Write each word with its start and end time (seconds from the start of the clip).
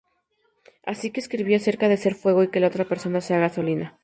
Así 0.83 1.11
que 1.11 1.19
escribí 1.19 1.53
acerca 1.53 1.87
de 1.87 1.95
ser 1.95 2.15
fuego 2.15 2.41
y 2.41 2.49
que 2.49 2.59
la 2.59 2.69
otra 2.69 2.85
persona 2.85 3.21
sea 3.21 3.37
gasolina. 3.37 3.99